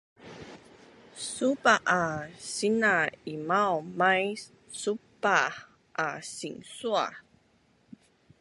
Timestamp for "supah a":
1.33-2.03, 4.81-6.07